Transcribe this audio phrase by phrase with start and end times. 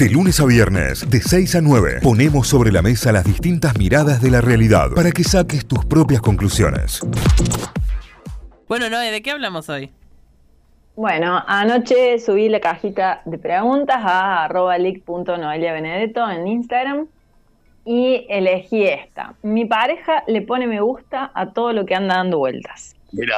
[0.00, 4.22] De lunes a viernes, de 6 a 9, ponemos sobre la mesa las distintas miradas
[4.22, 7.02] de la realidad para que saques tus propias conclusiones.
[8.66, 9.92] Bueno, Noé, ¿de qué hablamos hoy?
[10.96, 17.06] Bueno, anoche subí la cajita de preguntas a arroba Benedetto en Instagram
[17.84, 19.34] y elegí esta.
[19.42, 22.96] Mi pareja le pone me gusta a todo lo que anda dando vueltas.
[23.12, 23.36] Mira,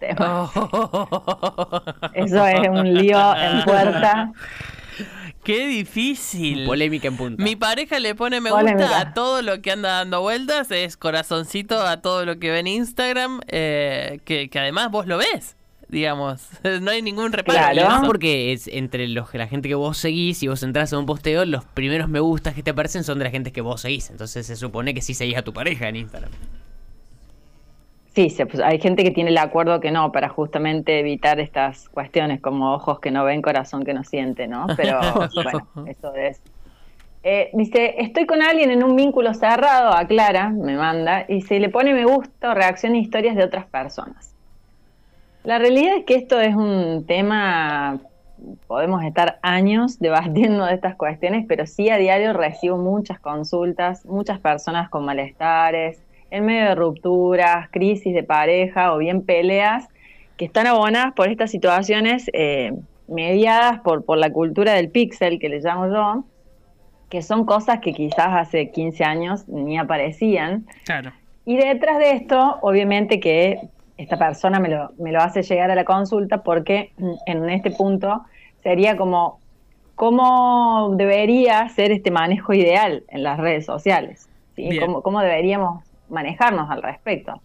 [0.00, 0.50] temas.
[2.14, 4.32] Eso es un lío en puerta.
[5.44, 6.66] Qué difícil.
[6.66, 7.42] Polémica en punta.
[7.42, 11.80] Mi pareja le pone me gusta a todo lo que anda dando vueltas, es corazoncito
[11.80, 15.56] a todo lo que ve en Instagram, eh, que, además vos lo ves
[15.88, 16.46] digamos.
[16.82, 17.72] No hay ningún reparo.
[17.72, 21.06] Claro, porque es entre los la gente que vos seguís y vos entras a un
[21.06, 24.08] posteo, los primeros me gustas que te aparecen son de la gente que vos seguís.
[24.10, 26.30] Entonces se supone que sí seguís a tu pareja en Instagram.
[28.14, 32.40] Sí, pues, hay gente que tiene el acuerdo que no, para justamente evitar estas cuestiones
[32.40, 34.66] como ojos que no ven, corazón que no siente, ¿no?
[34.76, 34.98] Pero
[35.34, 36.40] bueno, eso es.
[37.22, 41.68] Eh, dice, estoy con alguien en un vínculo cerrado, aclara, me manda, y se le
[41.68, 44.34] pone me gusta o reacciona a historias de otras personas.
[45.44, 48.00] La realidad es que esto es un tema,
[48.66, 54.40] podemos estar años debatiendo de estas cuestiones, pero sí a diario recibo muchas consultas, muchas
[54.40, 59.88] personas con malestares, en medio de rupturas, crisis de pareja o bien peleas
[60.36, 62.72] que están abonadas por estas situaciones eh,
[63.08, 66.24] mediadas por, por la cultura del pixel, que le llamo yo,
[67.10, 70.66] que son cosas que quizás hace 15 años ni aparecían.
[70.84, 71.12] Claro.
[71.44, 73.60] Y detrás de esto, obviamente que
[73.98, 76.92] esta persona me lo, me lo hace llegar a la consulta porque
[77.26, 78.22] en este punto
[78.62, 79.40] sería como
[79.94, 84.26] cómo debería ser este manejo ideal en las redes sociales.
[84.56, 84.78] ¿sí?
[84.78, 87.40] ¿Cómo, ¿Cómo, deberíamos manejarnos al respecto.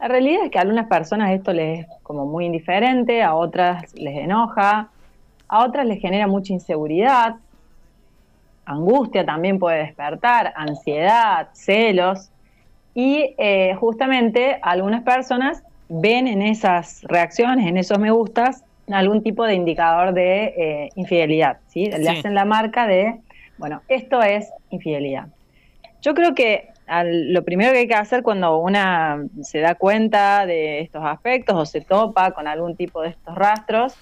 [0.00, 3.94] La realidad es que a algunas personas esto les es como muy indiferente, a otras
[3.94, 4.88] les enoja,
[5.48, 7.36] a otras les genera mucha inseguridad,
[8.66, 12.30] angustia también puede despertar, ansiedad, celos,
[12.94, 19.44] y eh, justamente algunas personas ven en esas reacciones, en esos me gustas, algún tipo
[19.44, 21.86] de indicador de eh, infidelidad, ¿sí?
[21.86, 23.20] Le hacen la marca de,
[23.58, 25.28] bueno, esto es infidelidad.
[26.02, 30.80] Yo creo que lo primero que hay que hacer cuando una se da cuenta de
[30.80, 33.94] estos aspectos o se topa con algún tipo de estos rastros,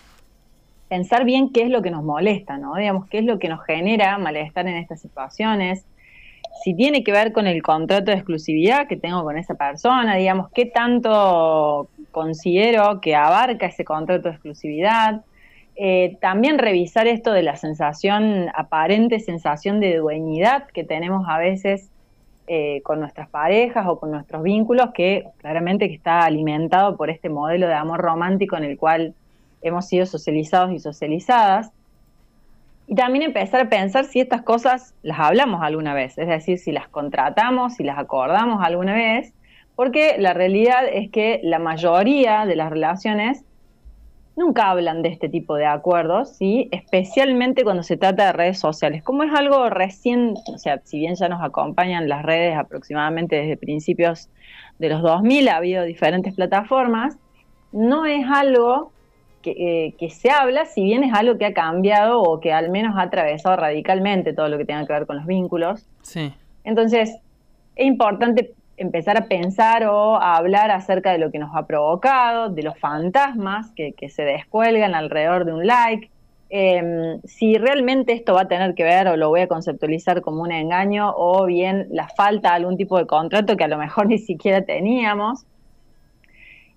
[0.89, 2.75] pensar bien qué es lo que nos molesta, ¿no?
[2.75, 5.87] Digamos, qué es lo que nos genera malestar en estas situaciones,
[6.63, 10.51] si tiene que ver con el contrato de exclusividad que tengo con esa persona, digamos,
[10.51, 15.23] qué tanto considero que abarca ese contrato de exclusividad.
[15.75, 21.91] Eh, también revisar esto de la sensación, aparente sensación de dueñidad que tenemos a veces
[22.47, 27.29] eh, con nuestras parejas o con nuestros vínculos, que claramente que está alimentado por este
[27.29, 29.15] modelo de amor romántico en el cual
[29.63, 31.71] hemos sido socializados y socializadas.
[32.89, 36.73] Y también empezar a pensar si estas cosas las hablamos alguna vez, es decir, si
[36.73, 39.33] las contratamos, si las acordamos alguna vez,
[39.77, 43.45] porque la realidad es que la mayoría de las relaciones
[44.37, 46.69] nunca hablan de este tipo de acuerdos, ¿sí?
[46.73, 49.03] especialmente cuando se trata de redes sociales.
[49.03, 53.57] Como es algo recién, o sea, si bien ya nos acompañan las redes aproximadamente desde
[53.57, 54.31] principios
[54.79, 57.17] de los 2000, ha habido diferentes plataformas,
[57.73, 58.93] no es algo
[59.43, 62.97] que, eh, se habla, si bien es algo que ha cambiado o que al menos
[62.97, 65.87] ha atravesado radicalmente todo lo que tenga que ver con los vínculos.
[66.03, 66.33] Sí.
[66.65, 67.17] Entonces,
[67.75, 72.51] es importante empezar a pensar o a hablar acerca de lo que nos ha provocado,
[72.51, 76.11] de los fantasmas que, se descuelgan alrededor de un like,
[76.51, 80.43] em, si realmente esto va a tener que ver o lo voy a conceptualizar como
[80.43, 84.07] un engaño o bien la falta de algún tipo de contrato que a lo mejor
[84.09, 85.45] ni siquiera teníamos.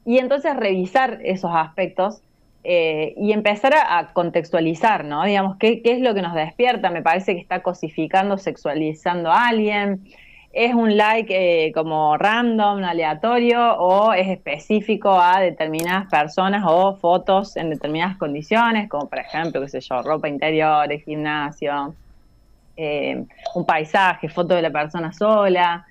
[0.06, 2.22] Y entonces revisar esos aspectos
[2.64, 5.24] eh, y empezar a, contextualizar, ¿no?
[5.24, 6.90] Digamos, ¿qué, ¿qué, es lo que nos despierta?
[6.92, 10.04] Me parece que está cosificando, sexualizando a alguien,
[10.56, 17.58] ¿Es un like eh, como random, aleatorio o es específico a determinadas personas o fotos
[17.58, 21.94] en determinadas condiciones, como por ejemplo, qué sé yo, ropa interior, gimnasio,
[22.78, 23.22] eh,
[23.54, 25.86] un paisaje, foto de la persona sola?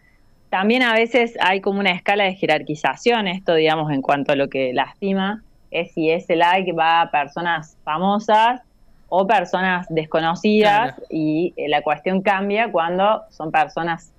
[0.48, 4.48] También a veces hay como una escala de jerarquización, esto digamos en cuanto a lo
[4.48, 8.62] que lastima, es si ese like va a personas famosas
[9.10, 14.13] o personas desconocidas y eh, la cuestión cambia cuando son personas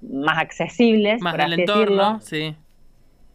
[0.00, 2.20] más accesibles, más por decirlo.
[2.20, 2.56] sí.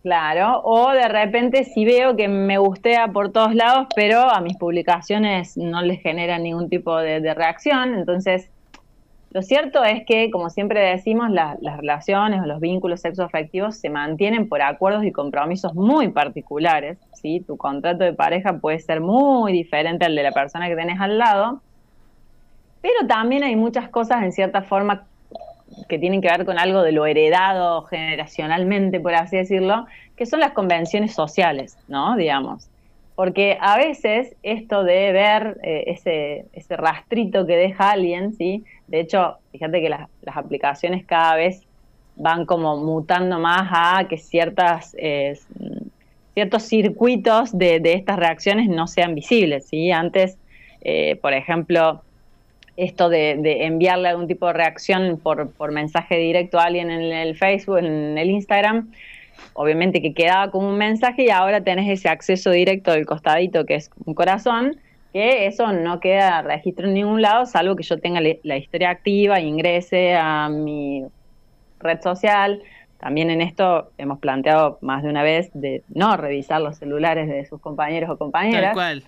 [0.03, 4.57] Claro, o de repente si veo que me gustea por todos lados, pero a mis
[4.57, 7.93] publicaciones no les genera ningún tipo de, reacción.
[7.93, 8.49] Entonces,
[9.29, 14.49] lo cierto es que, como siempre decimos, las relaciones o los vínculos sexoafectivos se mantienen
[14.49, 16.97] por acuerdos y compromisos muy particulares.
[17.13, 17.43] ¿sí?
[17.45, 21.19] Tu contrato de pareja puede ser muy diferente al de la persona que tenés al
[21.19, 21.61] lado.
[22.81, 25.05] Pero también hay muchas cosas en cierta forma
[25.87, 29.85] que tienen que ver con algo de lo heredado generacionalmente, por así decirlo,
[30.15, 32.15] que son las convenciones sociales, ¿no?
[32.15, 32.67] Digamos.
[33.15, 38.63] Porque a veces esto de ver eh, ese, ese rastrito que deja alguien, ¿sí?
[38.87, 41.61] De hecho, fíjate que las, aplicaciones cada vez
[42.15, 45.37] van como mutando más a que ciertas, eh,
[46.33, 49.91] ciertos circuitos de, de, estas reacciones no sean visibles, ¿sí?
[49.91, 50.37] Antes,
[50.81, 52.03] eh, por ejemplo,
[52.77, 57.35] esto de, enviarle algún tipo de reacción por, por mensaje directo a alguien en el
[57.35, 58.91] Facebook, en el Instagram,
[59.53, 63.75] obviamente que quedaba como un mensaje y ahora tenés ese acceso directo del costadito que
[63.75, 64.77] es un corazón,
[65.13, 69.41] que eso no queda registro en ningún lado, salvo que yo tenga la historia activa,
[69.41, 71.05] ingrese a mi
[71.79, 72.61] red social.
[72.97, 77.45] También en esto hemos planteado más de una vez de no revisar los celulares de
[77.45, 78.73] sus compañeros o compañeras.
[78.73, 79.03] Tal cual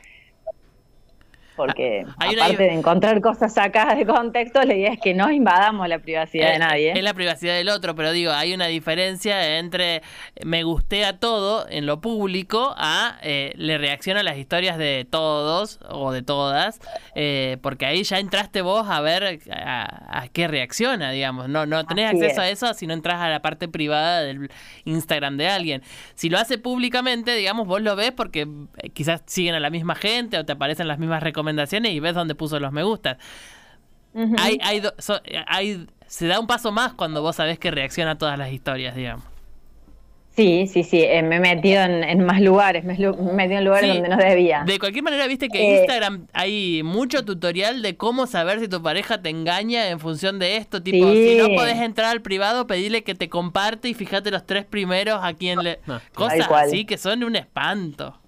[1.55, 5.99] porque aparte de encontrar cosas sacadas de contexto, la idea es que no invadamos la
[5.99, 6.91] privacidad de nadie.
[6.91, 10.01] Es la privacidad del otro, pero digo, hay una diferencia entre
[10.43, 15.05] me gusté a todo en lo público a eh, le reacciona a las historias de
[15.09, 16.79] todos o de todas,
[17.15, 21.49] eh, porque ahí ya entraste vos a ver a, qué reacciona, digamos.
[21.49, 24.49] No, no tenés acceso a eso si no entras a la parte privada del
[24.85, 25.83] Instagram de alguien.
[26.15, 28.47] Si lo hace públicamente, digamos, vos lo ves porque
[28.77, 31.99] eh, quizás siguen a la misma gente o te aparecen las mismas recomendaciones recomendaciones y
[31.99, 33.17] ves dónde puso los me gustas.
[34.37, 34.81] hay, hay,
[35.47, 38.95] hay, se da un paso más cuando vos sabés que reacciona a todas las historias,
[38.95, 39.25] digamos.
[40.35, 43.93] Sí, sí, sí, eh, me he metido en, más lugares, me he metido en lugares
[43.93, 44.63] donde no debía.
[44.65, 48.67] De cualquier manera, viste que en eh, Instagram hay mucho tutorial de cómo saber si
[48.67, 52.65] tu pareja te engaña en función de esto, tipo, si no podés entrar al privado,
[52.65, 55.79] pedirle que te comparte y fíjate los tres primeros a quien le...
[56.15, 58.19] Cosas así que son un espanto.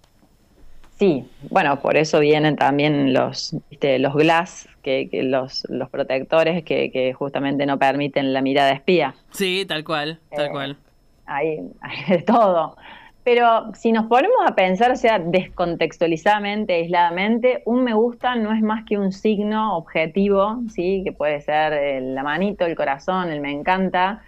[0.97, 7.11] Sí, bueno, por eso vienen también los, los glass, que, los, los protectores que, que,
[7.13, 9.13] justamente no permiten la mirada espía.
[9.31, 10.77] Sí, tal cual, tal eh, cual.
[11.25, 11.59] Hay,
[12.07, 12.77] de todo.
[13.25, 18.61] Pero si nos ponemos a pensar, o sea, descontextualizadamente, aisladamente, un me gusta no es
[18.61, 21.01] más que un signo objetivo, ¿sí?
[21.03, 24.21] Que puede ser la manito, el corazón, el me encanta,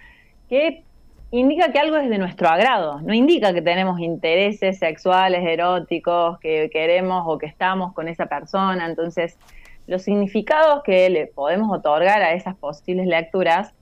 [0.49, 0.83] que
[1.31, 6.69] indica que algo es de nuestro agrado, no indica que tenemos intereses sexuales, eróticos, que
[6.71, 8.85] queremos o que estamos con esa persona.
[8.85, 9.37] Entonces,
[9.87, 13.73] los significados que le podemos otorgar a esas posibles lecturas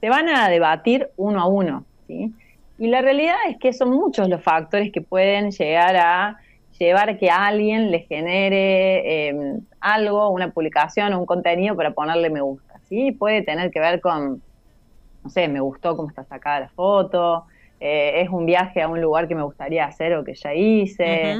[0.00, 1.84] se van a debatir uno a uno.
[2.06, 2.32] ¿sí?
[2.78, 6.38] Y la realidad es que son muchos los factores que pueden llegar a
[6.78, 12.42] llevar a que alguien le genere em, algo, una publicación un contenido para ponerle me
[12.42, 12.78] gusta.
[12.88, 13.12] ¿sí?
[13.12, 14.42] Puede tener que ver con
[15.26, 17.46] no sé, me gustó cómo está sacada la foto,
[17.80, 21.36] eh, es un viaje a un lugar que me gustaría hacer o que ya hice.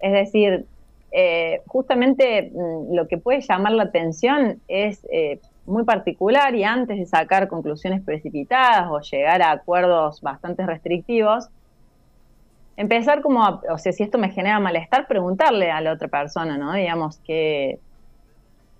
[0.00, 0.66] Es decir,
[1.12, 6.98] eh, justamente mm, lo que puede llamar la atención es eh, muy particular y antes
[6.98, 11.48] de sacar conclusiones precipitadas o llegar a acuerdos bastante restrictivos,
[12.76, 16.72] empezar como, o sea, si esto me genera malestar, preguntarle a la otra persona, ¿no?
[16.72, 17.78] Digamos, ¿qué,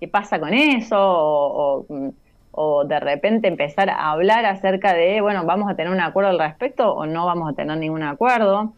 [0.01, 0.97] qué pasa con eso?
[0.99, 2.09] o mm,
[2.51, 6.39] o de repente empezar a hablar acerca de, bueno, vamos a tener un acuerdo al
[6.39, 8.73] respecto o no vamos a tener ningún acuerdo.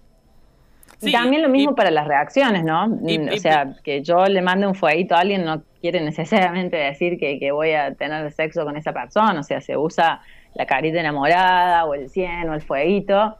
[1.02, 2.86] y también lo mismo para las reacciones, ¿no?
[2.86, 7.40] o sea, que yo le mande un fueguito a alguien no quiere necesariamente decir que,
[7.40, 10.22] que, voy a tener sexo con esa persona, o sea, se usa
[10.54, 13.36] la carita enamorada o el cien o el fueguito,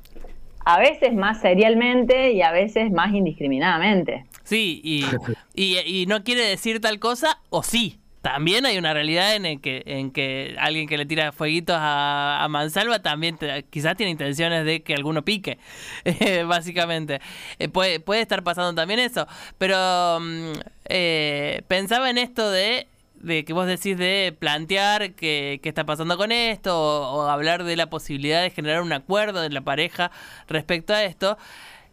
[0.66, 4.26] a veces más serialmente y a veces más indiscriminadamente.
[4.44, 5.06] Sí, y,
[5.54, 9.60] y, y no quiere decir tal cosa o sí también hay una realidad en el
[9.60, 13.38] que en que alguien que le tira fueguitos a, Mansalva también
[13.70, 15.60] quizás tiene intenciones de que alguno pique,
[16.48, 17.20] básicamente.
[17.60, 19.28] Eh, puede, puede estar pasando también eso.
[19.58, 20.54] Pero mm,
[20.86, 26.32] eh, pensaba en esto de, de que vos decís de plantear qué, está pasando con
[26.32, 30.12] esto o hablar de la posibilidad de generar un acuerdo de la pareja
[30.48, 31.38] respecto a esto.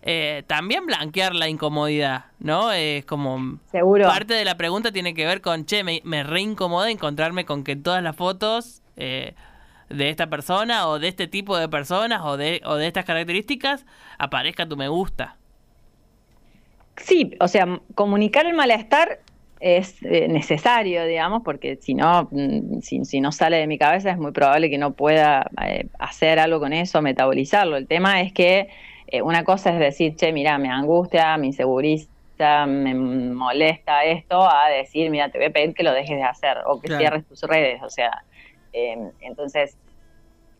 [0.02, 2.72] Eh, también blanquear la incomodidad, ¿no?
[2.72, 3.58] Es como...
[3.70, 4.06] Seguro.
[4.06, 7.76] Parte de la pregunta tiene que ver con, che, me, me reincomoda encontrarme con que
[7.76, 9.34] todas las fotos eh,
[9.90, 13.84] de esta persona o de este tipo de personas o de, o de estas características
[14.18, 15.36] aparezca tu me gusta.
[16.96, 19.20] Sí, o sea, comunicar el malestar
[19.58, 24.10] es eh, necesario, digamos, porque si no, mm, si, si, no sale de mi cabeza
[24.10, 25.50] es muy probable que no pueda
[25.98, 27.76] hacer algo con eso, metabolizarlo.
[27.76, 28.68] El tema es que
[29.10, 34.68] eh, una cosa es decir, che, mira, me angustia, me inseguriza, me molesta esto, a
[34.68, 37.42] decir, mira, te voy a pedir que lo dejes de hacer o que cierres tus
[37.42, 37.82] redes.
[37.82, 38.10] O sea,
[38.72, 39.76] em, entonces,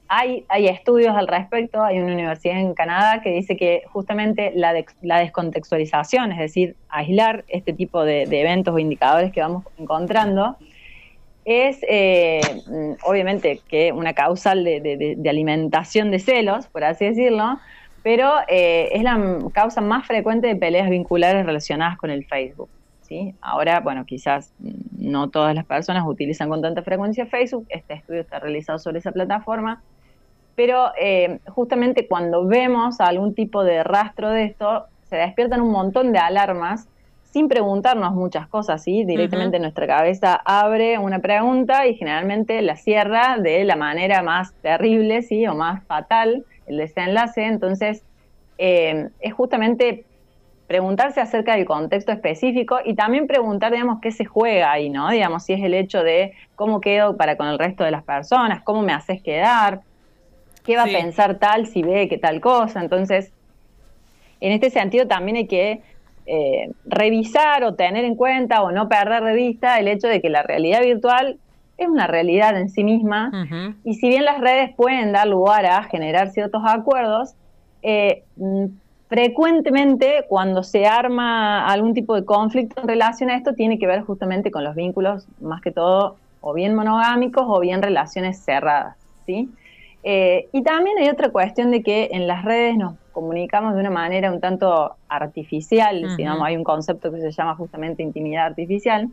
[0.09, 4.75] hay, hay estudios al respecto, hay una universidad en Canadá que dice que justamente la,
[5.03, 10.57] la descontextualización, es decir, aislar este tipo de, eventos o indicadores que vamos encontrando,
[11.45, 12.41] es eh,
[13.05, 17.59] obviamente que una causal de, de- de alimentación de celos, por así decirlo,
[18.03, 22.71] pero eh, es la causa más frecuente de peleas vinculares relacionadas con el Facebook.
[23.03, 23.35] ¿sí?
[23.41, 24.53] Ahora, bueno, quizás
[24.99, 29.13] no todas las personas utilizan con tanta frecuencia Facebook, este estudio está realizado sobre esa
[29.13, 29.83] plataforma,
[30.55, 36.13] pero eh, justamente cuando vemos algún tipo de rastro de esto, se despiertan un montón
[36.13, 36.87] de alarmas
[37.25, 39.05] sin preguntarnos muchas cosas, ¿sí?
[39.05, 45.23] Directamente nuestra cabeza abre una pregunta y generalmente la cierra de la manera más terrible,
[45.23, 45.47] ¿sí?
[45.47, 47.45] O más fatal, el desenlace.
[47.45, 48.03] Entonces,
[48.59, 50.05] eh, es justamente
[50.67, 55.11] preguntarse acerca del contexto específico y también preguntar, digamos, qué se juega ahí, ¿no?
[55.11, 58.63] Digamos, si es el hecho de cómo quedo para con el resto de las personas,
[58.63, 59.81] cómo me haces quedar,
[60.65, 60.95] qué va Sí.
[60.95, 62.81] a pensar tal si ve que tal cosa.
[62.81, 63.33] Entonces,
[64.41, 65.83] en este sentido también hay que
[66.27, 70.31] eh, revisar o tener en cuenta o no perder de vista el hecho de que
[70.31, 71.39] la realidad virtual
[71.81, 73.31] es una realidad en sí misma.
[73.85, 77.35] Y si bien las redes pueden dar lugar a generar ciertos acuerdos,
[77.83, 78.67] eh, mm,
[79.09, 84.03] frecuentemente cuando se arma algún tipo de conflicto en relación a esto tiene que ver
[84.03, 88.97] justamente con los vínculos, más que todo, o bien monogámicos o bien relaciones cerradas,
[89.27, 89.49] ¿sí?
[90.03, 93.91] Eh, y también hay otra cuestión de que en las redes nos comunicamos de una
[93.91, 99.09] manera un tanto artificial, digamos, hay un concepto que se llama justamente intimidad artificial,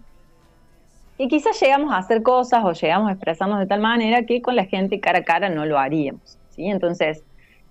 [1.17, 4.55] y quizás llegamos a hacer cosas o llegamos a expresarnos de tal manera que con
[4.55, 6.67] la gente cara a cara no lo haríamos, ¿sí?
[6.67, 7.25] Entonces,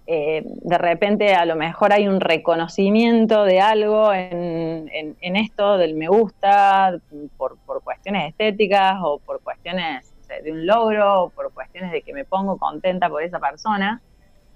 [0.06, 5.94] eh, de repente a lo mejor hay un reconocimiento de algo en, en- esto del
[5.96, 6.98] me gusta
[7.36, 12.02] por, por cuestiones estéticas o por cuestiones sé, de un logro o por cuestiones de
[12.02, 14.02] que me pongo contenta por esa persona,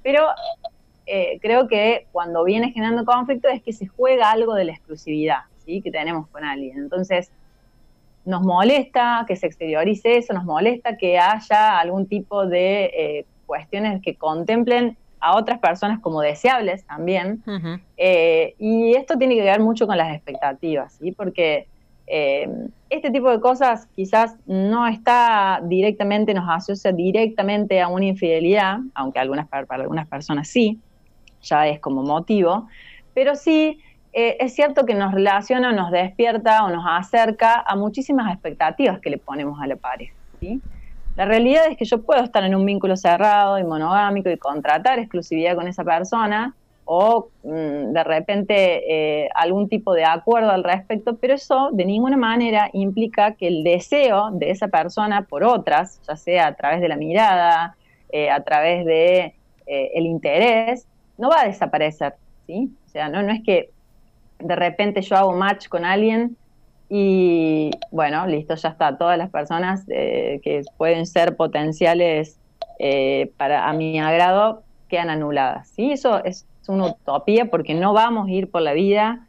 [0.02, 0.26] pero
[1.06, 5.40] eh, creo que cuando viene generando conflicto es que se juega algo de la exclusividad
[5.56, 5.82] ¿sí?
[5.82, 6.78] que tenemos con alguien.
[6.78, 7.32] Entonces,
[8.30, 14.00] nos molesta que se exteriorice eso, nos molesta que haya algún tipo de eh, cuestiones
[14.02, 17.42] que contemplen a otras personas como deseables también.
[17.96, 21.12] Eh, y esto tiene que ver mucho con las expectativas, ¿sí?
[21.12, 21.66] Porque
[22.06, 22.48] eh,
[22.88, 29.18] este tipo de cosas quizás no está directamente, nos asocia directamente a una infidelidad, aunque
[29.18, 30.78] algunas, para algunas personas sí,
[31.42, 32.68] ya es como motivo,
[33.14, 33.78] pero sí
[34.12, 39.10] eh, es cierto que nos relaciona, nos despierta o nos acerca a muchísimas expectativas que
[39.10, 40.14] le ponemos a la pareja.
[41.16, 44.98] La realidad es que yo puedo estar en un vínculo cerrado y monogámico y contratar
[44.98, 46.54] exclusividad con esa persona
[46.86, 52.16] o mm, de repente eh, algún tipo de acuerdo al respecto, pero eso de ninguna
[52.16, 56.88] manera implica que el deseo de esa persona por otras, ya sea a través de
[56.88, 57.76] la mirada,
[58.10, 59.34] eh, a través de
[59.66, 60.84] el interés,
[61.16, 62.14] no va a desaparecer,
[62.48, 62.72] ¿sí?
[62.86, 63.70] O sea, no es que
[64.40, 66.36] de repente yo hago match con alguien
[66.88, 68.98] y bueno, listo, ya está.
[68.98, 72.36] Todas las personas eh, que pueden ser potenciales
[72.80, 75.68] eh, para a mi agrado quedan anuladas.
[75.68, 75.92] ¿sí?
[75.92, 79.26] Eso es una utopía porque no vamos a ir por la vida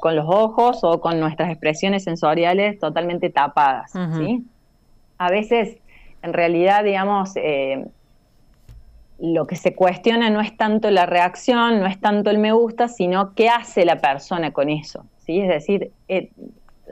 [0.00, 3.92] con los ojos o con nuestras expresiones sensoriales totalmente tapadas.
[4.16, 4.44] ¿sí?
[5.18, 5.78] A veces,
[6.22, 7.86] en realidad, digamos, eh,
[9.22, 12.88] lo que se cuestiona no es tanto la reacción, no es tanto el me gusta,
[12.88, 15.06] sino qué hace la persona con eso.
[15.18, 15.40] ¿sí?
[15.40, 16.30] Es decir, eh,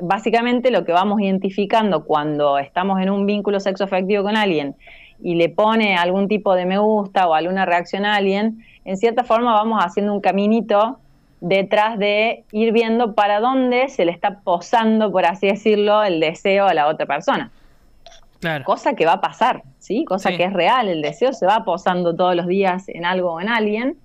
[0.00, 4.76] básicamente lo que vamos identificando cuando estamos en un vínculo sexoafectivo con alguien
[5.20, 9.24] y le pone algún tipo de me gusta o alguna reacción a alguien, en cierta
[9.24, 11.00] forma vamos haciendo un caminito
[11.40, 16.66] detrás de ir viendo para dónde se le está posando, por así decirlo, el deseo
[16.66, 17.50] a la otra persona
[18.40, 18.64] Claro.
[18.64, 20.04] cosa que va a pasar, ¿sí?
[20.04, 20.36] Cosa Sí.
[20.38, 23.48] que es real, el deseo se va posando todos los días en algo o en
[23.48, 23.98] alguien.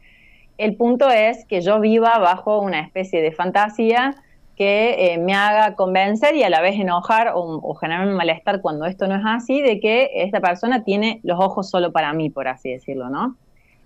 [0.57, 4.15] El punto es que yo viva bajo una especie de fantasía
[4.55, 8.85] que eh, me haga convencer y a la vez enojar o, o generarme malestar cuando
[8.85, 12.47] esto no es así, de que esta persona tiene los ojos solo para mí, por
[12.47, 13.35] así decirlo, ¿no?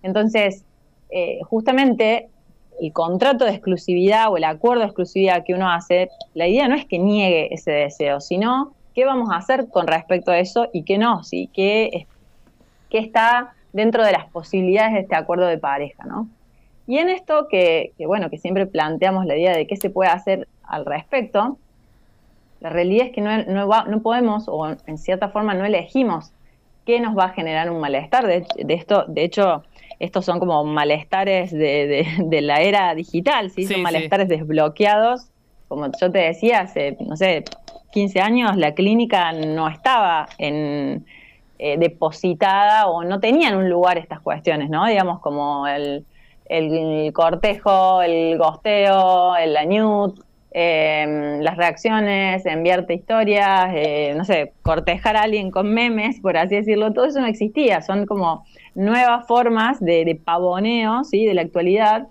[0.03, 0.63] Entonces,
[1.09, 2.29] eh, justamente
[2.79, 6.75] el contrato de exclusividad o el acuerdo de exclusividad que uno hace, la idea no
[6.75, 10.83] es que niegue ese deseo, sino qué vamos a hacer con respecto a eso y
[10.83, 11.49] qué no, ¿sí?
[11.53, 12.07] qué,
[12.89, 16.27] qué está dentro de las posibilidades de este acuerdo de pareja, ¿no?
[16.87, 20.09] Y en esto que, que, bueno, que siempre planteamos la idea de qué se puede
[20.09, 21.57] hacer al respecto,
[22.61, 23.43] la realidad es que no,
[23.85, 26.31] no podemos, o en cierta forma no elegimos
[26.85, 28.25] qué nos va a generar un malestar.
[28.25, 29.63] De, de esto, de hecho,
[29.99, 33.61] estos son como malestares de, de- de la era digital, ¿sí?
[33.63, 33.81] Sí, son sí.
[33.83, 35.27] malestares desbloqueados.
[35.67, 37.43] Como yo te decía, hace, no sé,
[37.91, 41.05] 15 años la clínica no estaba en,
[41.57, 44.85] eh, depositada o no tenían un lugar estas cuestiones, ¿no?
[44.85, 46.05] Digamos como el,
[46.45, 50.19] el cortejo, el gosteo, el añut,
[50.51, 56.55] eh, las reacciones, enviarte historias, eh, no sé, cortejar a alguien con memes, por así
[56.55, 61.25] decirlo, todo eso no existía, son como nuevas formas de, pavoneo, ¿sí?
[61.25, 62.07] De la actualidad.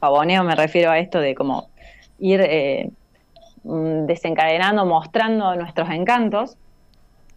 [0.00, 1.68] Pavoneo me refiero a esto de como
[2.18, 2.90] ir eh,
[4.06, 6.56] desencadenando, mostrando nuestros encantos.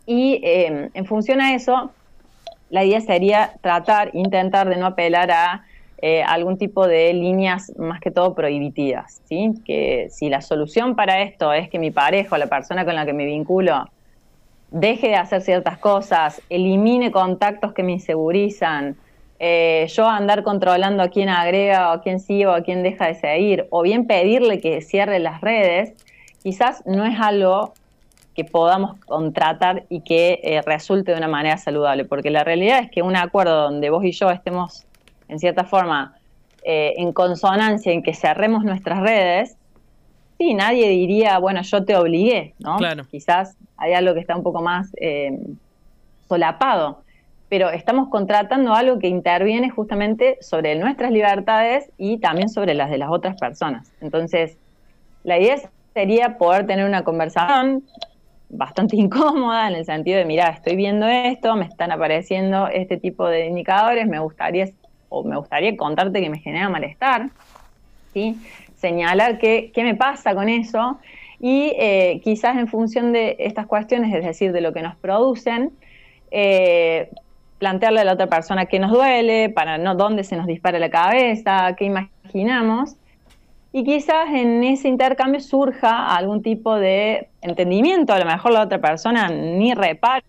[0.05, 1.91] Y en función a eso,
[2.69, 5.63] la idea sería tratar, intentar de no apelar a
[6.01, 9.51] eh, algún tipo de líneas más que todo prohibitivas, ¿sí?
[9.65, 13.05] Que si la solución para esto es que mi pareja o la persona con la
[13.05, 13.85] que me vinculo
[14.71, 18.95] deje de hacer ciertas cosas, elimine contactos que me insegurizan,
[19.39, 23.07] eh, yo andar controlando a quién agrega o a quién sigue o a quién deja
[23.07, 25.93] de seguir, o bien pedirle que cierre las redes,
[26.43, 27.73] quizás no es algo
[28.35, 32.89] que podamos contratar y que eh, resulte de una manera saludable, porque la realidad es
[32.89, 34.85] que un acuerdo donde vos y yo estemos
[35.27, 36.15] en cierta forma,
[36.63, 39.57] eh, en consonancia en que cerremos nuestras redes,
[40.37, 42.77] sí, nadie diría, bueno, yo te obligué, ¿no?
[42.77, 43.05] Claro.
[43.09, 45.37] Quizás hay algo que está un poco más eh,
[46.27, 47.01] solapado,
[47.49, 52.99] pero estamos contratando algo que interviene justamente sobre nuestras libertades y también sobre las de
[52.99, 53.91] las otras personas.
[54.01, 54.57] Entonces,
[55.23, 55.55] la idea
[55.99, 57.83] sería poder tener una conversación
[58.47, 63.27] bastante incómoda en el sentido de, mira, estoy viendo esto, me están apareciendo este tipo
[63.27, 64.69] de indicadores, me gustaría
[65.09, 67.29] o me gustaría contarte que me genera malestar,
[68.13, 68.37] ¿sí?
[68.77, 70.99] señalar qué, qué me pasa con eso
[71.41, 75.71] y eh, quizás en función de estas cuestiones, es decir, de lo que nos producen,
[76.31, 77.09] eh,
[77.57, 80.89] plantearle a la otra persona qué nos duele, para no dónde se nos dispara la
[80.89, 82.95] cabeza, qué imaginamos.
[83.71, 88.79] Y quizás en ese intercambio surja algún tipo de entendimiento, a lo mejor la otra
[88.79, 90.23] persona ni repara,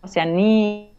[0.00, 0.92] o sea, ni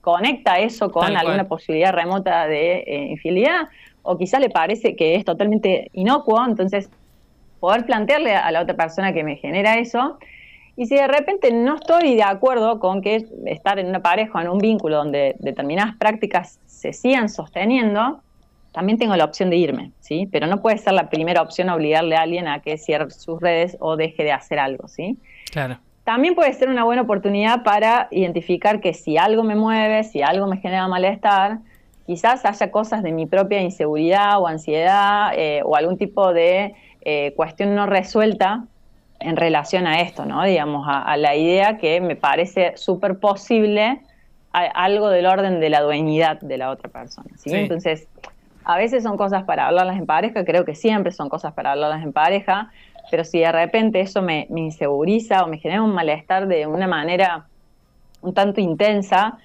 [0.00, 3.68] conecta eso con alguna posibilidad remota de eh, infidelidad,
[4.02, 6.88] o quizá le parece que es totalmente inocuo, entonces
[7.58, 10.18] poder plantearle a la otra persona que me genera eso,
[10.76, 14.40] y si de repente no estoy de acuerdo con que estar en una pareja o
[14.40, 18.20] en un vínculo donde determinadas prácticas se sigan sosteniendo,
[18.72, 20.28] también tengo la opción de irme, ¿sí?
[20.32, 23.76] Pero no puede ser la primera opción obligarle a alguien a que cierre sus redes
[23.80, 25.18] o deje de hacer algo, ¿sí?
[25.50, 25.78] Claro.
[26.04, 30.46] También puede ser una buena oportunidad para identificar que si algo me mueve, si algo
[30.48, 31.58] me genera malestar,
[32.06, 37.34] quizás haya cosas de mi propia inseguridad o ansiedad eh, o algún tipo de eh,
[37.36, 38.64] cuestión no resuelta
[39.20, 40.42] en relación a esto, ¿no?
[40.42, 44.00] Digamos, a, la idea que me parece súper posible
[44.52, 47.50] algo del orden de la dueñidad de la otra persona, ¿sí?
[47.54, 48.08] Entonces,
[48.64, 52.02] a veces son cosas para hablarlas en pareja, creo que siempre son cosas para hablarlas
[52.02, 52.70] en pareja,
[53.10, 57.46] pero si de repente eso me, inseguriza o me genera un malestar de una manera
[58.20, 59.38] un tanto intensa,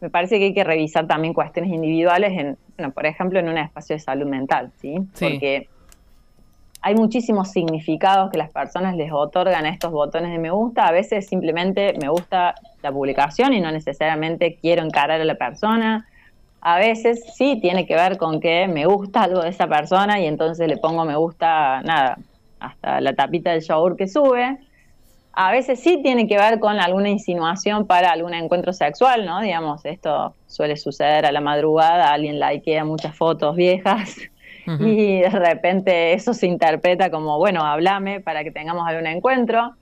[0.00, 3.58] me parece que hay que revisar también cuestiones individuales, en, bueno, por ejemplo, en un
[3.58, 4.96] espacio de salud mental, ¿sí?
[5.18, 5.68] Porque
[6.82, 10.86] hay muchísimos significados que las personas les otorgan a estos botones de me gusta.
[10.86, 16.06] A veces simplemente me gusta la publicación y no necesariamente quiero encarar a la persona.
[16.60, 20.26] A veces sí tiene que ver con que me gusta algo de esa persona y
[20.26, 22.18] entonces le pongo me gusta, nada,
[22.58, 24.58] hasta la tapita del shower que sube.
[25.32, 29.40] A veces sí tiene que ver con alguna insinuación para algún encuentro sexual, ¿no?
[29.40, 34.16] Digamos, esto suele suceder a la madrugada, alguien likea muchas fotos viejas
[34.66, 39.74] y de repente eso se interpreta como, bueno, háblame para que tengamos algún encuentro.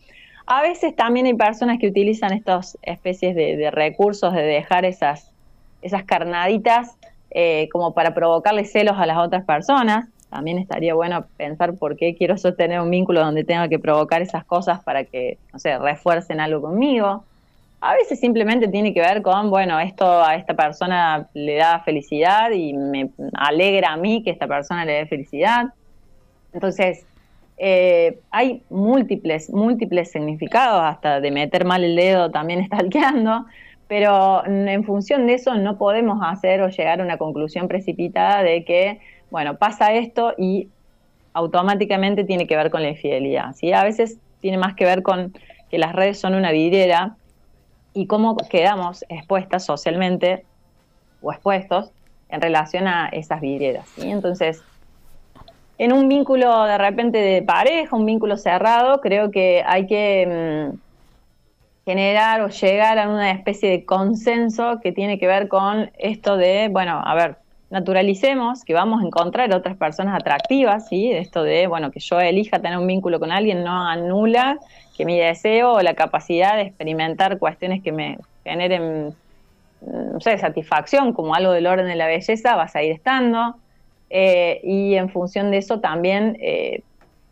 [0.46, 5.30] A veces también hay personas que utilizan estas especies de, recursos de dejar esas,
[5.82, 6.96] esas carnaditas
[7.30, 12.14] eh, como para provocarle celos a las otras personas también estaría bueno pensar por qué
[12.14, 16.40] quiero sostener un vínculo donde tenga que provocar esas cosas para que, no sé, refuercen
[16.40, 17.24] algo conmigo.
[17.80, 22.50] A veces simplemente tiene que ver con, bueno, esto a esta persona le da felicidad
[22.50, 25.72] y me alegra a mí que esta persona le dé felicidad.
[26.52, 27.06] Entonces,
[27.56, 33.46] eh, hay múltiples, múltiples significados, hasta de meter mal el dedo también estalqueando,
[33.88, 38.64] pero en función de eso no podemos hacer o llegar a una conclusión precipitada de
[38.64, 40.68] que bueno, pasa esto y
[41.32, 43.54] automáticamente tiene que ver con la infidelidad.
[43.54, 43.72] ¿sí?
[43.72, 45.34] A veces tiene más que ver con
[45.70, 47.16] que las redes son una vidriera
[47.92, 50.44] y cómo quedamos expuestas socialmente
[51.20, 51.90] o expuestos
[52.28, 53.88] en relación a esas vidrieras.
[53.96, 54.10] ¿sí?
[54.10, 54.62] Entonces,
[55.78, 60.78] en un vínculo de repente de pareja, un vínculo cerrado, creo que hay que mm,
[61.88, 66.68] generar o llegar a una especie de consenso que tiene que ver con esto de,
[66.70, 67.38] bueno, a ver,
[67.70, 71.10] naturalicemos que vamos a encontrar otras personas atractivas, ¿sí?
[71.10, 74.58] Esto de, bueno, que yo elija tener un vínculo con alguien no anula
[74.98, 79.14] que mi deseo o la capacidad de experimentar cuestiones que me generen,
[79.80, 83.56] no sé, satisfacción, como algo del orden de la belleza, vas a ir estando.
[84.10, 86.82] eh, y en función de eso también eh,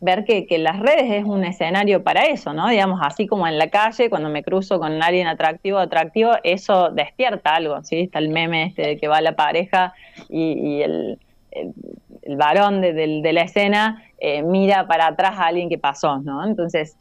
[0.01, 2.69] ver que, que, las redes es un escenario para eso, ¿no?
[2.69, 7.55] Digamos, así como en la calle, cuando me cruzo con alguien atractivo, atractivo, eso despierta
[7.55, 8.01] algo, ¿sí?
[8.01, 9.95] Está el meme este de que va la pareja
[10.29, 11.19] y, el,
[11.51, 16.47] el, varón de, la escena eh, mira para atrás a alguien que pasó, ¿no?
[16.47, 16.97] Entonces,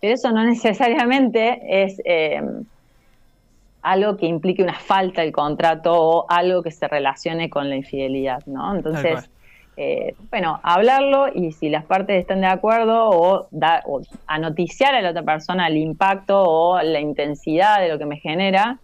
[0.00, 2.40] eso no necesariamente es eh,
[3.82, 8.44] algo que implique una falta del contrato o algo que se relacione con la infidelidad,
[8.46, 8.74] ¿no?
[8.74, 9.30] Entonces,
[9.76, 14.94] eh, bueno, hablarlo y si las partes están de acuerdo o, da, o a noticiar
[14.94, 18.78] a la otra persona el impacto o la intensidad de lo que me genera,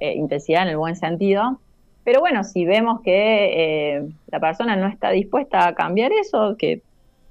[0.00, 1.58] intensidad en el buen sentido,
[2.04, 6.82] pero bueno, si vemos que eh, la persona no está dispuesta a cambiar eso, que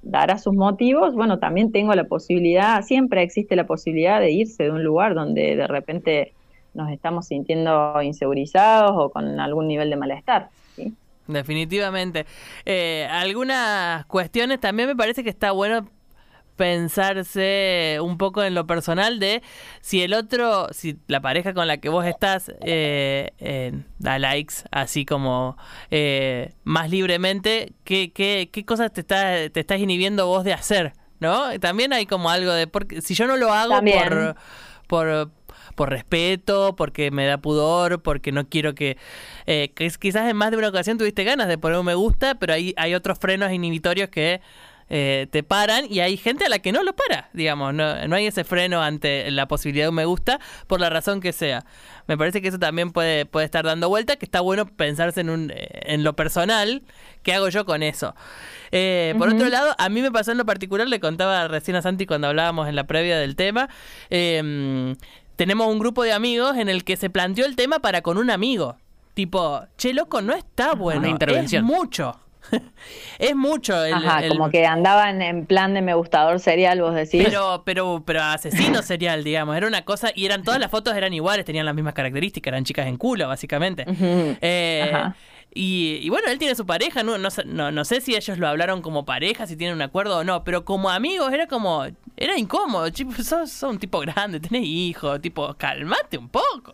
[0.02, 4.72] dará sus motivos, bueno, también tengo la posibilidad, siempre existe la posibilidad de irse de
[4.72, 6.34] un lugar donde de repente
[6.74, 10.50] nos estamos sintiendo insegurizados o con algún nivel de malestar.
[11.28, 12.26] Definitivamente.
[12.66, 15.90] Eh, algunas cuestiones también me parece que está bueno
[16.56, 19.42] pensarse un poco en lo personal de
[19.82, 25.06] si el otro, si la pareja con la que vos estás eh, da likes así
[25.06, 25.58] como
[25.90, 30.94] eh, más libremente, ¿qué, qué, qué cosas te, está, te estás inhibiendo vos de hacer?
[31.20, 31.58] ¿No?
[31.60, 34.36] También hay como algo de, porque si yo no lo hago por,
[34.88, 35.32] por,
[35.76, 38.98] por respeto, porque me da pudor, porque no quiero que,
[39.46, 42.36] eh, que quizás en más de una ocasión tuviste ganas de poner un me gusta,
[42.36, 44.42] pero hay, hay otros frenos inhibitorios que
[44.90, 48.16] eh, te paran y hay gente a la que no lo para, digamos, no, no
[48.16, 51.66] hay ese freno ante la posibilidad de un me gusta por la razón que sea.
[52.08, 55.30] Me parece que eso también puede, puede estar dando vuelta, que está bueno pensarse en,
[55.30, 56.84] un, en lo personal,
[57.24, 58.14] ¿qué hago yo con eso?
[58.72, 61.82] Eh, por otro lado, a mí me pasó en lo particular, le contaba recién a
[61.82, 63.70] Santi cuando hablábamos en la previa del tema,
[64.10, 64.96] em,
[65.36, 68.30] tenemos un grupo de amigos en el que se planteó el tema para con un
[68.30, 68.78] amigo.
[69.14, 71.02] Tipo, che, loco, no está bueno.
[71.02, 71.64] Una intervención.
[71.66, 72.20] Es mucho.
[73.20, 73.84] es mucho.
[73.84, 77.24] El, Ajá, como que andaban en plan de me gustador serial, vos decís.
[77.24, 79.56] Pero, pero, pero asesino serial, digamos.
[79.56, 82.64] Era una cosa, y eran todas las fotos eran iguales, tenían las mismas características, eran
[82.64, 83.86] chicas en culo, básicamente.
[83.88, 84.92] eh,
[85.56, 86.02] Ajá.
[86.02, 89.06] Y, bueno, él tiene su pareja, no, no, no, sé si ellos lo hablaron como
[89.06, 91.86] pareja, si tienen un acuerdo o no, pero como amigos era como,
[92.18, 96.74] era incómodo, tipo, sos, un tipo grande, tenés hijos, tipo, calmate un poco.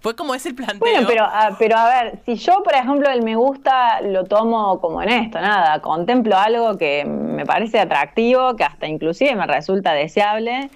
[0.00, 0.78] Fue como ese el planteo.
[0.78, 4.78] Bueno, pero, a, pero a ver, si yo, por ejemplo, el me gusta lo tomo
[4.80, 9.92] como en esto, nada, contemplo algo que me parece atractivo, que hasta inclusive me resulta
[9.92, 10.68] deseable,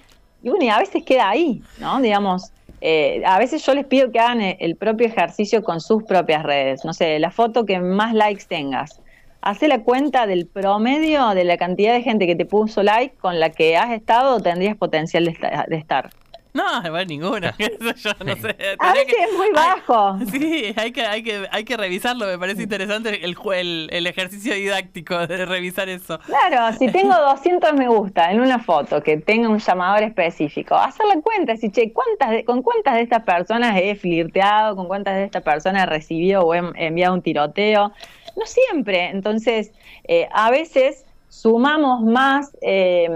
[0.43, 2.01] y bueno, y a veces queda ahí, ¿no?
[2.01, 2.51] Digamos,
[2.85, 6.85] eh, a veces yo les pido que hagan el propio ejercicio con sus propias redes.
[6.85, 9.01] No sé, la foto que más likes tengas.
[9.41, 13.39] Hace la cuenta del promedio de la cantidad de gente que te puso like con
[13.39, 16.11] la que has estado o tendrías potencial de estar.
[16.55, 17.55] No, igual ninguna.
[17.59, 18.57] Yo no sé.
[18.79, 20.19] A veces es muy bajo.
[20.31, 22.27] sí, hay que, hay, que, hay que revisarlo.
[22.27, 26.19] Me parece interesante el, el, el, ejercicio didáctico de revisar eso.
[26.21, 31.07] Claro, si tengo 200 me gusta en una foto que tenga un llamador específico, hacer
[31.07, 34.77] la cuenta, si che, ¿cuántas ¿con cuántas de estas personas he flirteado?
[34.77, 37.93] ¿Con cuántas de estas personas he recibido o he enviado un tiroteo?
[38.37, 39.07] No siempre.
[39.07, 39.73] Entonces,
[40.05, 43.09] eh, a veces sumamos más eh,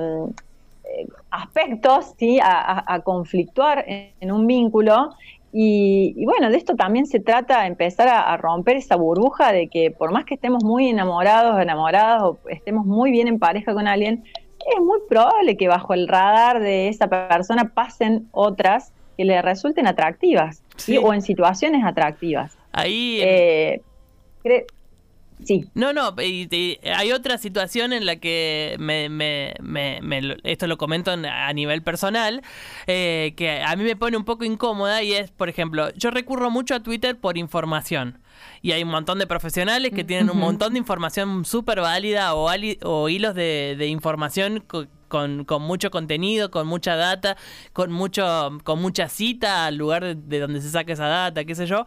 [1.31, 2.39] aspectos ¿sí?
[2.43, 5.11] a, conflictuar en, un vínculo.
[5.53, 10.13] Y, bueno, de esto también se trata, empezar a, romper esa burbuja de que por
[10.13, 14.25] más que estemos muy enamorados, enamoradas o estemos muy bien en pareja con alguien,
[14.59, 19.87] es muy probable que bajo el radar de esa persona pasen otras que le resulten
[19.87, 20.63] atractivas
[21.03, 22.57] o en situaciones atractivas.
[22.73, 23.21] Ahí...
[23.23, 23.81] Eh,
[25.45, 25.69] Sí.
[25.75, 31.53] No, no, hay otra situación en la que me, me, me, esto lo comento a
[31.53, 32.43] nivel personal,
[32.87, 36.51] eh, que a mí me pone un poco incómoda y es, por ejemplo, yo recurro
[36.51, 38.19] mucho a Twitter por información.
[38.63, 42.51] Y hay un montón de profesionales que tienen un montón de información súper válida o,
[42.83, 44.63] o hilos de, de información
[45.09, 47.37] con, con, mucho contenido, con mucha data,
[47.73, 51.67] con mucho, con mucha cita al lugar de, donde se saca esa data, qué sé
[51.67, 51.87] yo.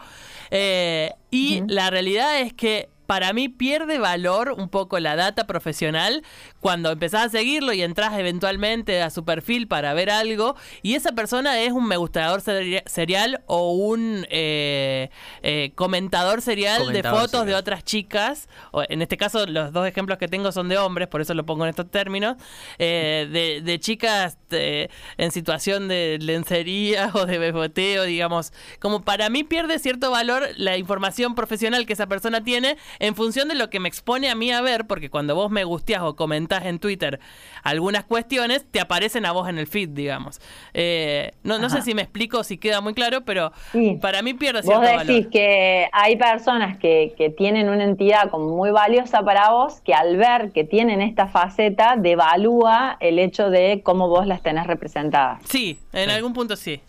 [0.51, 6.21] Eh, y la realidad es que para mí pierde valor un poco la data profesional
[6.59, 11.13] cuando empezás a seguirlo y entras eventualmente a su perfil para ver algo y esa
[11.13, 15.09] persona es un me gustador serial o un eh,
[15.41, 18.47] eh, comentador serial de fotos de otras chicas.
[18.69, 21.47] O, en este caso, los dos ejemplos que tengo son de hombres, por eso lo
[21.47, 22.37] pongo en estos términos.
[22.77, 28.53] Eh, de, chicas en situación de lencería o de beboteo, digamos.
[28.79, 33.47] Como para mí pierde cierto valor la información profesional que esa persona tiene en función
[33.47, 36.15] de lo que me expone a mí a ver, porque cuando vos me gusteás o
[36.15, 37.19] comentás en Twitter
[37.63, 40.39] algunas cuestiones, te aparecen a vos en el feed, digamos.
[40.73, 43.97] Eh, no, no sé si me explico, si queda muy claro, pero Sí.
[44.01, 45.29] para mí pierde Vos cierto decís valor.
[45.29, 50.17] que hay personas que, que tienen una entidad como muy valiosa para vos, que al
[50.17, 55.41] ver que tienen esta faceta, devalúa el hecho de cómo vos las tenés representadas.
[55.45, 56.81] Sí, en algún punto sí.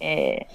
[0.00, 0.46] Eh,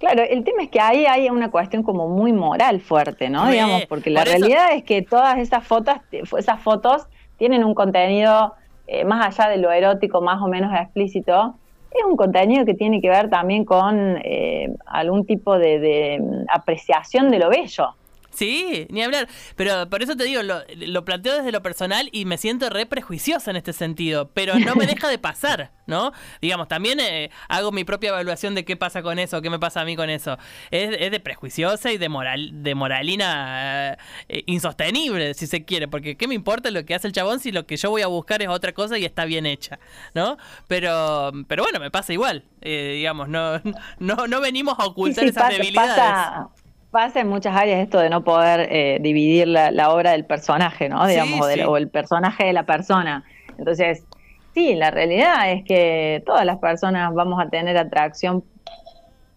[0.00, 3.46] claro, el tema es que ahí hay una cuestión como muy moral fuerte, ¿no?
[3.48, 7.74] Digamos, porque la por eso- realidad es que todas esas fotos, esas fotos tienen un
[7.74, 8.54] contenido
[8.88, 11.54] eh, más allá de lo erótico, más o menos explícito.
[11.92, 16.44] Es un contenido que tiene que ver también con eh, algún tipo de, de, mm,
[16.52, 17.94] apreciación de lo bello.
[18.30, 19.28] Sí, ni hablar.
[19.56, 22.86] Pero por eso te digo, lo, lo planteo desde lo personal y me siento re
[22.86, 24.30] prejuiciosa en este sentido.
[24.32, 26.12] Pero no me deja de pasar, ¿no?
[26.40, 29.80] Digamos, también eh, hago mi propia evaluación de qué pasa con eso, qué me pasa
[29.80, 30.38] a mí con eso.
[30.70, 35.88] Es, es de prejuiciosa y de moral, de moralina eh, insostenible, si se quiere.
[35.88, 38.06] Porque qué me importa lo que hace el chabón si lo que yo voy a
[38.06, 39.78] buscar es otra cosa y está bien hecha,
[40.14, 40.36] ¿no?
[40.68, 42.44] Pero, pero bueno, me pasa igual.
[42.60, 43.60] Eh, digamos, no,
[43.98, 45.96] no, no venimos a ocultar Sí, sí, esas pasa, debilidades.
[45.96, 46.48] Pasa,
[46.90, 50.88] pasa en muchas áreas esto de no poder eh, dividir la, la obra del personaje,
[50.88, 51.04] ¿no?
[51.04, 51.64] Sí, Digamos, o, del- sí.
[51.66, 53.24] o el personaje de la persona.
[53.58, 54.04] Entonces,
[54.54, 58.42] sí, la realidad es que todas las personas vamos a tener atracción,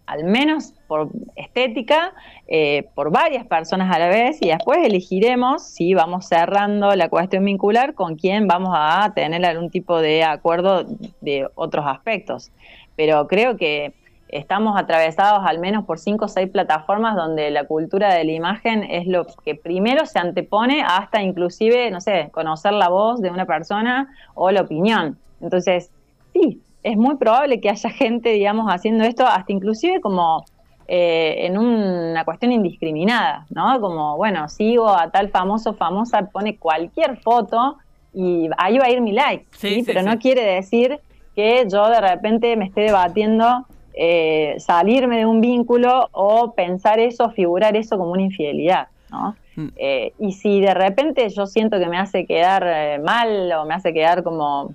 [0.06, 2.12] al menos por estética,
[2.46, 7.44] eh, por varias personas a la vez, y después elegiremos si vamos cerrando la cuestión
[7.44, 10.84] vincular con quién vamos a tener algún tipo de acuerdo
[11.20, 12.50] de otros aspectos.
[12.96, 13.92] Pero creo que
[14.28, 18.82] estamos atravesados al menos por cinco o seis plataformas donde la cultura de la imagen
[18.84, 23.46] es lo que primero se antepone hasta inclusive, no sé, conocer la voz de una
[23.46, 25.18] persona o la opinión.
[25.40, 25.90] Entonces,
[26.32, 30.44] sí, es muy probable que haya gente, digamos, haciendo esto hasta inclusive como
[30.86, 33.80] eh, en una cuestión indiscriminada, ¿no?
[33.80, 37.78] Como, bueno, sigo a tal famoso, famosa, pone cualquier foto
[38.12, 39.74] y ahí va a ir mi like, Sí, ¿sí?
[39.76, 40.06] sí, Pero sí.
[40.06, 41.00] no quiere decir
[41.34, 47.30] que yo de repente me esté debatiendo eh, salirme de un vínculo o pensar eso,
[47.30, 49.36] figurar eso como una infidelidad, ¿no?
[49.56, 49.68] Mm.
[49.76, 53.74] Eh, y si de repente yo siento que me hace quedar eh, mal o me
[53.74, 54.74] hace quedar como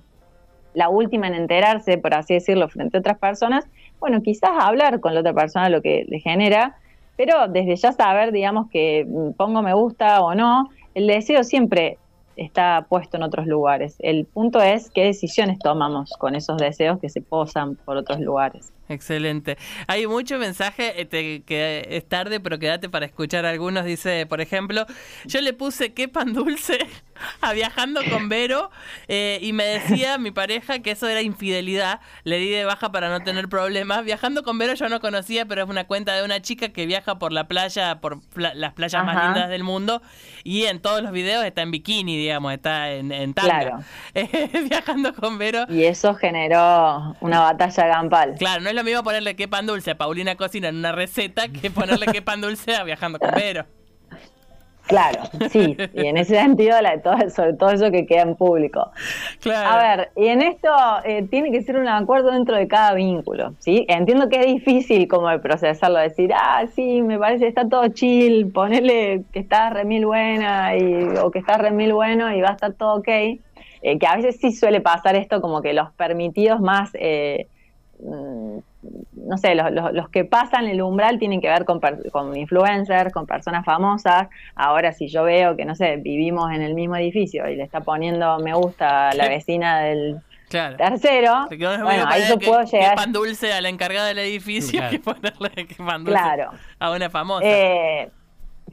[0.72, 3.66] la última en enterarse, por así decirlo, frente a otras personas,
[3.98, 6.76] bueno, quizás hablar con la otra persona lo que le genera,
[7.16, 11.98] pero desde ya saber, digamos, que mm, pongo me gusta o no, el deseo siempre
[12.36, 13.96] está puesto en otros lugares.
[13.98, 18.72] El punto es qué decisiones tomamos con esos deseos que se posan por otros lugares.
[18.90, 19.56] Excelente.
[19.86, 23.84] Hay mucho mensaje, te- que es tarde, pero quédate para escuchar algunos.
[23.84, 24.84] Dice, por ejemplo,
[25.26, 26.76] yo le puse qué pan dulce
[27.40, 28.70] a viajando con Vero
[29.06, 32.00] eh, y me decía mi pareja que eso era infidelidad.
[32.24, 34.04] Le di de baja para no tener problemas.
[34.04, 37.16] Viajando con Vero yo no conocía, pero es una cuenta de una chica que viaja
[37.20, 40.02] por la playa, por pla- las playas más lindas del mundo
[40.42, 43.60] y en todos los videos está en bikini, digamos, está en, en tanga.
[43.60, 43.78] Claro.
[44.14, 45.64] Eh, viajando con Vero.
[45.68, 48.34] Y eso generó una batalla campal.
[48.36, 51.48] Claro, no es lo mismo ponerle qué pan dulce a Paulina Cocina en una receta
[51.48, 53.66] que ponerle qué pan dulce a viajando con Vero.
[54.86, 58.36] Claro, sí, y en ese sentido, la de todo, sobre todo eso que queda en
[58.36, 58.90] público.
[59.40, 59.68] Claro.
[59.68, 60.68] A ver, y en esto
[61.04, 63.84] eh, tiene que ser un acuerdo dentro de cada vínculo, ¿sí?
[63.86, 68.50] Entiendo que es difícil como de procesarlo, decir, ah, sí, me parece, está todo chill,
[68.50, 72.48] ponerle que está re mil buena y, o que está re mil bueno y va
[72.48, 73.08] a estar todo ok.
[73.08, 76.90] Eh, que a veces sí suele pasar esto como que los permitidos más...
[76.94, 77.46] eh,
[78.02, 78.58] mm,
[79.30, 82.36] no sé, los, los- los que pasan el umbral tienen que ver con, per- con
[82.36, 84.28] influencers, con personas famosas.
[84.56, 87.80] Ahora, si yo veo que, no sé, vivimos en el mismo edificio y le está
[87.80, 90.76] poniendo me gusta a la vecina del Claro.
[90.76, 92.96] tercero, bueno, ahí yo que- puedo que llegar.
[92.96, 94.90] pan dulce a la encargada del edificio Claro.
[94.90, 96.50] que ponerle que pan dulce Claro.
[96.80, 97.46] a una famosa.
[97.46, 98.10] Eh,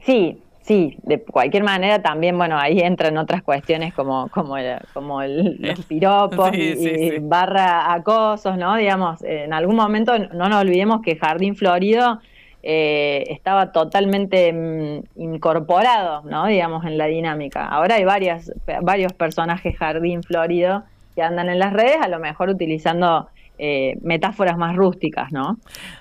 [0.04, 5.22] sí, sí, de cualquier manera también, bueno, ahí entran otras cuestiones como, como, el- como
[5.22, 7.18] el- los piropos sí, y, sí, y sí.
[7.20, 8.76] barra acosos, ¿no?
[8.76, 12.20] Digamos, en algún momento no nos olvidemos que Jardín Florido
[12.62, 16.46] eh, estaba totalmente mm, incorporado, ¿no?
[16.46, 17.66] Digamos, en la dinámica.
[17.66, 18.52] Ahora hay varias,
[18.82, 20.84] varios personajes Jardín Florido
[21.16, 23.28] que andan en las redes, a lo mejor utilizando
[23.58, 25.56] eh, metáforas más rústicas, ¿no?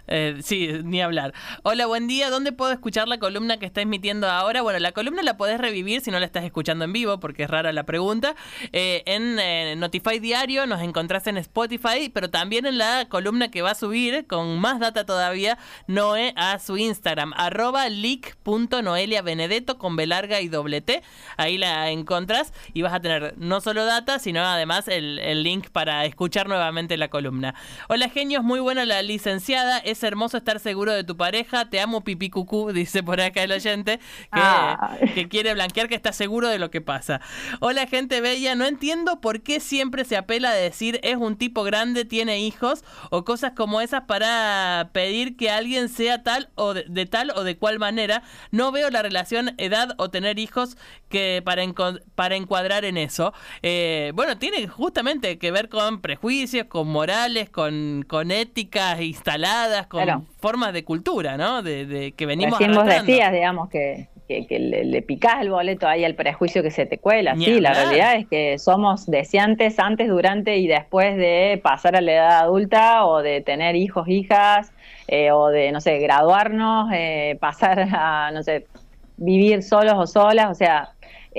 [0.08, 1.34] Eh, sí, ni hablar.
[1.64, 2.30] Hola, buen día.
[2.30, 4.62] ¿Dónde puedo escuchar la columna que está emitiendo ahora?
[4.62, 7.50] Bueno, la columna la podés revivir si no la estás escuchando en vivo, porque es
[7.50, 8.36] rara la pregunta.
[8.74, 13.72] Eh, en Notify Diario nos encontrás en Spotify, pero también en la columna que va
[13.72, 20.42] a subir, con más data todavía, Noé a su Instagram, arroba leak.noeliabenedetto con B larga
[20.42, 21.02] y doble T.
[21.38, 26.06] Ahí la encontrás y vas a tener no solo data, sino además el link para
[26.06, 27.47] escuchar nuevamente la columna.
[27.48, 27.56] Buena.
[27.90, 29.80] Hola genios, muy buena la licenciada.
[29.80, 31.70] Es hermoso estar seguro de tu pareja.
[31.70, 34.00] Te amo pipi cucú, dice por acá el oyente,
[35.14, 37.22] que, quiere blanquear que está seguro de lo que pasa.
[37.60, 41.64] Hola gente bella, no entiendo por qué siempre se apela a decir es un tipo
[41.64, 46.86] grande, tiene hijos o cosas como esas para pedir que alguien sea tal o de,
[46.88, 48.24] de tal o de cual manera.
[48.52, 50.78] No veo la relación edad o tener hijos
[51.10, 51.64] que para,
[52.16, 53.34] para encuadrar en eso.
[53.62, 60.04] Eh, bueno, tiene justamente que ver con prejuicios, con morales, con, con éticas instaladas, con
[60.04, 60.24] Claro.
[60.40, 61.62] formas de cultura, ¿no?
[61.64, 63.12] De, de que venimos Recién vos arrastrando.
[63.12, 66.86] decías, digamos, que, que, que le, le picás el boleto ahí al prejuicio que se
[66.86, 67.34] te cuela.
[67.36, 72.02] Ni Sí, la realidad es que somos deseantes antes, durante y después de pasar a
[72.02, 74.72] la edad adulta o de tener hijos, hijas,
[75.08, 78.66] eh, o de, no sé, graduarnos, eh, pasar a, no sé,
[79.16, 80.52] vivir solos o solas.
[80.52, 80.90] O sea,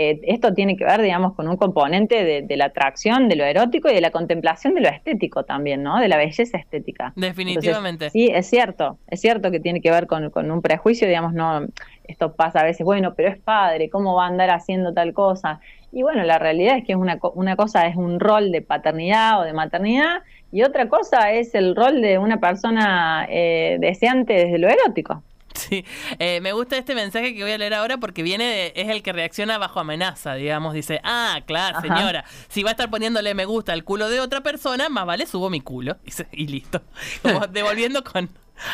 [0.01, 3.45] eh, esto tiene que ver, digamos, con un componente de, de la atracción, de lo
[3.45, 5.99] erótico y de la contemplación de lo estético también, ¿no?
[5.99, 7.13] De la belleza estética.
[7.17, 8.07] Definitivamente.
[8.07, 11.33] Entonces, sí, es cierto, es cierto que tiene que ver con, con un prejuicio, digamos,
[11.33, 11.67] no,
[12.05, 15.59] esto pasa a veces, bueno, pero es padre, ¿cómo va a andar haciendo tal cosa?
[15.91, 19.41] Y bueno, la realidad es que es una, una cosa es un rol de paternidad
[19.41, 20.19] o de maternidad
[20.53, 25.25] y otra cosa es el rol de una persona eh, deseante desde lo erótico.
[25.59, 25.85] Sí,
[26.19, 29.03] Eh, me gusta este mensaje que voy a leer ahora porque viene de- es el
[29.03, 31.87] que reacciona bajo amenaza, digamos, dice, ah, claro, Ajá.
[31.87, 35.27] señora, si va a estar poniéndole me gusta al culo de otra persona, más vale
[35.27, 36.83] subo mi culo, dice, y listo,
[37.23, 38.31] como devolviendo con,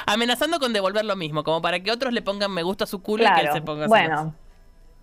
[0.06, 3.02] amenazando con devolver lo mismo, como para que otros le pongan me gusta a su
[3.02, 4.34] culo y que él Claro, se ponga bueno, celoso.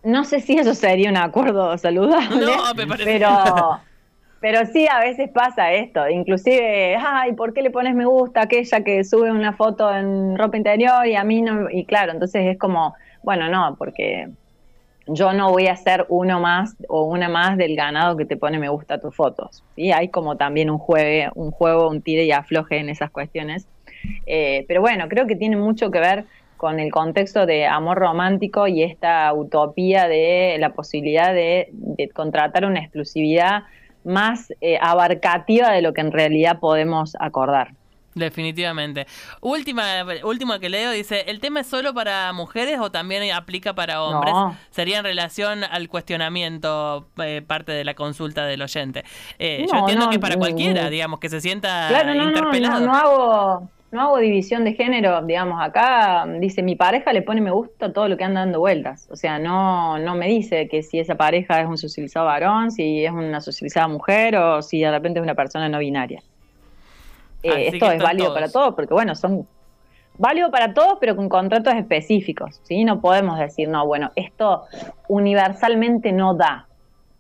[0.04, 3.82] no sé si eso sería un acuerdo saludable, No, me parece- pero,
[4.42, 8.44] pero sí a veces pasa esto, inclusive, ay, ¿por qué le pones me gusta a
[8.46, 11.70] aquella que sube una foto en ropa interior y a mí no?
[11.70, 14.30] Y claro, entonces es como, bueno, no, porque
[15.06, 18.58] yo no voy a ser uno más o una más del ganado que te pone
[18.58, 19.64] me gusta a tus fotos.
[19.76, 19.92] ¿sí?
[19.92, 23.68] Hay como también un juego, un juego, un tire y afloje en esas cuestiones.
[24.26, 26.26] Eh, pero bueno, creo que tiene mucho que ver
[26.58, 32.66] con el contexto de amor romántico y esta utopía de la posibilidad de, de contratar
[32.66, 33.64] una exclusividad
[34.04, 37.74] más eh, abarcativa de lo que en realidad podemos acordar.
[38.14, 39.08] Definitivamente.
[39.40, 39.84] Última,
[40.24, 44.34] último que leo dice, ¿el tema es solo para mujeres o también aplica para hombres?
[44.34, 44.58] No.
[44.70, 49.06] Sería en relación al cuestionamiento, eh, parte de la consulta del oyente.
[49.40, 52.86] Eh, yo entiendo no, que para cualquiera, digamos, que se sienta Claro, interpelado.
[52.86, 57.42] no hago, no hago división de género, digamos, acá mm, dice mi pareja le pone
[57.42, 60.68] me gusta a todo lo que anda dando vueltas, o sea, no, no me dice
[60.68, 64.80] que si esa pareja es un socializado varón, si es una socializada mujer o si
[64.80, 66.24] de repente es una persona no binaria.
[67.44, 68.40] Eh, esto es válido todos.
[68.40, 69.48] para todos, porque bueno, son
[70.18, 72.86] válido para todos, pero con contratos específicos, ¿sí?
[72.86, 74.66] No podemos decir, no, bueno, esto
[75.08, 76.68] universalmente no da.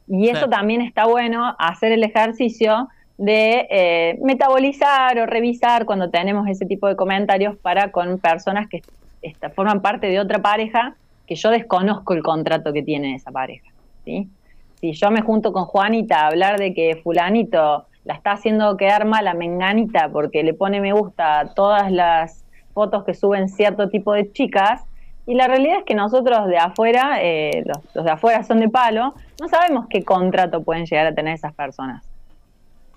[0.07, 2.89] Y eso también está bueno, hacer el ejercicio
[3.21, 8.81] de eh, metabolizar o revisar cuando tenemos ese tipo de comentarios para con personas que
[9.21, 10.95] esta- forman parte de otra pareja
[11.27, 13.69] que yo desconozco el contrato que tiene esa pareja.
[14.05, 14.27] ¿sí?
[14.79, 19.05] Si yo me junto con Juanita a hablar de que fulanito la está haciendo quedar
[19.05, 23.89] mal a Menganita porque le pone me gusta a todas las fotos que suben cierto
[23.89, 24.81] tipo de chicas,
[25.27, 28.69] y la realidad es que nosotros de afuera, eh, los, los de afuera son de
[28.69, 32.03] palo, no sabemos qué contrato pueden llegar a tener esas personas.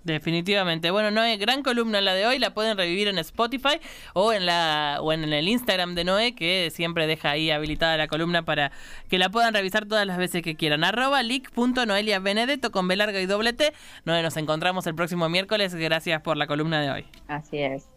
[0.04, 0.90] Definitivamente.
[0.90, 3.80] Bueno, Noé, gran columna la de hoy, la pueden revivir en Spotify
[4.12, 8.06] o en la o en el Instagram de Noé, que siempre deja ahí habilitada la
[8.06, 8.70] columna para
[9.08, 10.84] que la puedan revisar todas las veces que quieran.
[10.84, 13.72] Arroba leak.noeliabenedetto con B larga y doble T.
[14.04, 15.74] Noé, nos encontramos el próximo miércoles.
[15.74, 17.06] Gracias por la columna de hoy.
[17.26, 17.88] Así es.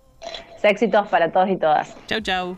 [0.64, 1.96] Éxitos para todos y todas.
[2.08, 2.58] Chau, chau.